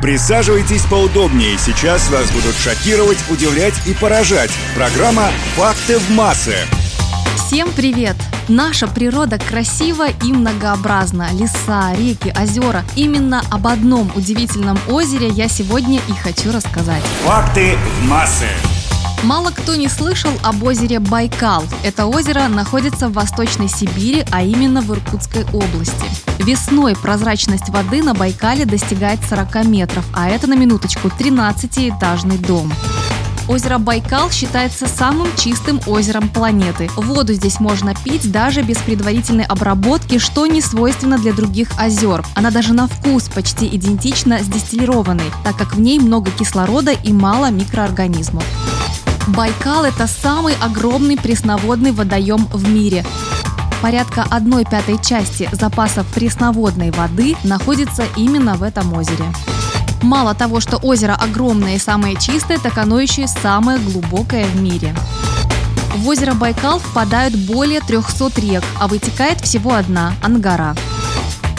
Присаживайтесь 0.00 0.82
поудобнее. 0.82 1.58
Сейчас 1.58 2.08
вас 2.10 2.30
будут 2.30 2.54
шокировать, 2.54 3.18
удивлять 3.30 3.74
и 3.86 3.94
поражать. 3.94 4.50
Программа 4.76 5.30
«Факты 5.56 5.98
в 5.98 6.10
массы». 6.10 6.54
Всем 7.36 7.70
привет! 7.72 8.14
Наша 8.46 8.86
природа 8.86 9.38
красива 9.38 10.08
и 10.08 10.32
многообразна. 10.32 11.28
Леса, 11.32 11.94
реки, 11.94 12.32
озера. 12.40 12.84
Именно 12.94 13.42
об 13.50 13.66
одном 13.66 14.12
удивительном 14.14 14.78
озере 14.88 15.28
я 15.28 15.48
сегодня 15.48 16.00
и 16.08 16.12
хочу 16.12 16.52
рассказать. 16.52 17.02
«Факты 17.24 17.76
в 18.00 18.04
массы». 18.06 18.46
Мало 19.24 19.50
кто 19.50 19.74
не 19.74 19.88
слышал 19.88 20.30
об 20.44 20.62
озере 20.62 21.00
Байкал. 21.00 21.64
Это 21.82 22.06
озеро 22.06 22.46
находится 22.48 23.08
в 23.08 23.14
Восточной 23.14 23.68
Сибири, 23.68 24.24
а 24.30 24.42
именно 24.42 24.80
в 24.80 24.92
Иркутской 24.92 25.44
области. 25.52 26.06
Весной 26.38 26.94
прозрачность 26.94 27.68
воды 27.68 28.02
на 28.02 28.14
Байкале 28.14 28.64
достигает 28.64 29.18
40 29.28 29.64
метров, 29.64 30.04
а 30.14 30.28
это 30.28 30.46
на 30.46 30.54
минуточку 30.54 31.08
13-этажный 31.08 32.38
дом. 32.38 32.72
Озеро 33.48 33.78
Байкал 33.78 34.30
считается 34.30 34.86
самым 34.86 35.28
чистым 35.36 35.80
озером 35.86 36.28
планеты. 36.28 36.88
Воду 36.96 37.32
здесь 37.32 37.60
можно 37.60 37.94
пить 37.94 38.30
даже 38.30 38.62
без 38.62 38.76
предварительной 38.76 39.44
обработки, 39.44 40.18
что 40.18 40.46
не 40.46 40.60
свойственно 40.60 41.18
для 41.18 41.32
других 41.32 41.70
озер. 41.78 42.24
Она 42.34 42.50
даже 42.50 42.74
на 42.74 42.86
вкус 42.86 43.28
почти 43.28 43.66
идентична 43.66 44.38
с 44.40 44.46
дистиллированной, 44.46 45.32
так 45.44 45.56
как 45.56 45.74
в 45.74 45.80
ней 45.80 45.98
много 45.98 46.30
кислорода 46.30 46.92
и 46.92 47.12
мало 47.12 47.50
микроорганизмов. 47.50 48.44
Байкал– 49.28 49.84
это 49.86 50.06
самый 50.06 50.54
огромный 50.60 51.16
пресноводный 51.16 51.92
водоем 51.92 52.46
в 52.50 52.68
мире. 52.68 53.04
Порядка 53.82 54.24
одной 54.28 54.64
пятой 54.64 54.98
части 54.98 55.48
запасов 55.52 56.06
пресноводной 56.08 56.90
воды 56.90 57.36
находится 57.44 58.04
именно 58.16 58.54
в 58.54 58.62
этом 58.62 58.92
озере. 58.94 59.26
Мало 60.02 60.34
того, 60.34 60.60
что 60.60 60.78
озеро 60.78 61.14
огромное 61.14 61.76
и 61.76 61.78
самое 61.78 62.16
чистое, 62.16 62.58
так 62.58 62.78
оно 62.78 62.98
еще 63.00 63.22
и 63.22 63.26
самое 63.26 63.78
глубокое 63.78 64.46
в 64.46 64.56
мире. 64.60 64.94
В 65.96 66.08
озеро 66.08 66.34
Байкал 66.34 66.78
впадают 66.78 67.34
более 67.34 67.80
300 67.80 68.40
рек, 68.40 68.64
а 68.80 68.88
вытекает 68.88 69.40
всего 69.40 69.74
одна– 69.74 70.14
Ангара. 70.22 70.74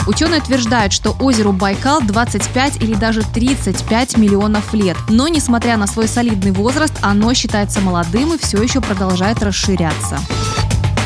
Ученые 0.06 0.40
утверждают, 0.40 0.92
что 0.92 1.16
озеру 1.20 1.52
Байкал 1.52 2.00
25 2.00 2.82
или 2.82 2.94
даже 2.94 3.22
35 3.22 4.16
миллионов 4.16 4.72
лет. 4.74 4.96
Но, 5.08 5.28
несмотря 5.28 5.76
на 5.76 5.86
свой 5.86 6.08
солидный 6.08 6.52
возраст, 6.52 6.94
оно 7.02 7.34
считается 7.34 7.80
молодым 7.80 8.34
и 8.34 8.38
все 8.38 8.62
еще 8.62 8.80
продолжает 8.80 9.42
расширяться. 9.42 10.18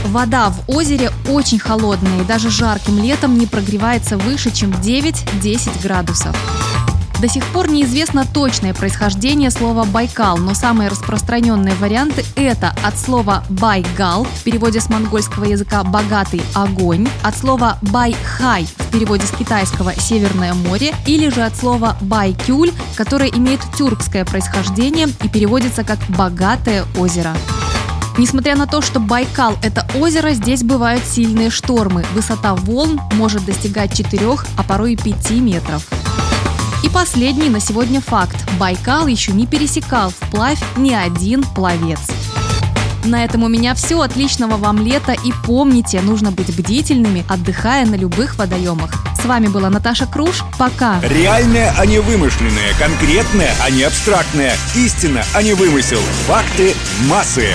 Вода 0.07 0.51
в 0.51 0.71
озере 0.71 1.11
очень 1.29 1.59
холодная 1.59 2.21
и 2.21 2.25
даже 2.25 2.51
жарким 2.51 3.03
летом 3.03 3.39
не 3.39 3.47
прогревается 3.47 4.17
выше, 4.17 4.51
чем 4.51 4.71
9-10 4.71 5.83
градусов. 5.83 6.37
До 7.21 7.29
сих 7.29 7.45
пор 7.47 7.71
неизвестно 7.71 8.27
точное 8.27 8.75
происхождение 8.75 9.51
слова 9.51 9.85
«Байкал», 9.85 10.37
но 10.37 10.53
самые 10.53 10.91
распространенные 10.91 11.75
варианты– 11.77 12.25
это 12.37 12.75
от 12.83 12.99
слова 12.99 13.45
«байгал» 13.49 14.25
в 14.25 14.43
переводе 14.43 14.81
с 14.81 14.91
монгольского 14.91 15.45
языка 15.45 15.85
«богатый 15.85 16.43
огонь», 16.55 17.09
от 17.23 17.37
слова 17.37 17.79
«байхай» 17.83 18.67
в 18.67 18.91
переводе 18.91 19.27
с 19.27 19.31
китайского 19.31 19.95
«северное 19.95 20.55
море» 20.55 20.95
или 21.07 21.29
же 21.31 21.43
от 21.43 21.57
слова 21.57 21.97
«байкюль», 22.01 22.73
которое 22.95 23.31
имеет 23.31 23.61
тюркское 23.79 24.25
происхождение 24.25 25.09
и 25.23 25.29
переводится 25.29 25.83
как 25.85 25.99
«богатое 26.09 26.85
озеро». 26.99 27.35
Несмотря 28.17 28.55
на 28.55 28.67
то, 28.67 28.81
что 28.81 29.01
Байкал– 29.01 29.57
это 29.63 29.87
озеро, 29.99 30.31
здесь 30.31 30.63
бывают 30.63 31.05
сильные 31.05 31.51
штормы. 31.51 32.05
Высота 32.15 32.55
волн 32.55 33.01
может 33.15 33.45
достигать 33.45 33.97
4, 33.97 34.25
а 34.57 34.63
порой 34.63 34.93
и 34.93 34.97
5 34.97 35.31
метров. 35.33 35.89
И 36.85 36.89
последний 36.91 37.49
на 37.49 37.61
сегодня 37.61 38.03
факт. 38.03 38.37
Байкал 38.59 39.07
еще 39.07 39.33
не 39.33 39.47
пересекал 39.47 40.11
вплавь 40.11 40.63
ни 40.77 40.93
один 40.93 41.43
пловец. 41.43 41.99
На 43.07 43.25
этом 43.25 43.43
у 43.43 43.49
меня 43.49 43.75
все. 43.75 44.03
Отличного 44.03 44.59
вам 44.59 44.85
лета. 44.85 45.13
И 45.13 45.33
помните, 45.47 46.03
нужно 46.03 46.31
быть 46.31 46.55
бдительными, 46.55 47.25
отдыхая 47.27 47.87
на 47.87 47.95
любых 47.95 48.37
водоемах. 48.37 48.93
С 49.19 49.25
вами 49.25 49.47
была 49.47 49.71
Наташа 49.71 50.05
Круш. 50.05 50.45
Пока. 50.59 51.01
Реальное, 51.01 51.73
а 51.79 51.87
не 51.87 52.01
вымышленное. 52.01 52.75
Конкретное, 52.79 53.55
а 53.65 53.71
не 53.71 53.85
абстрактное. 53.85 54.53
Истина, 54.75 55.25
а 55.33 55.43
не 55.43 55.55
вымысел. 55.55 56.01
Факты 56.27 56.75
массы. 57.09 57.49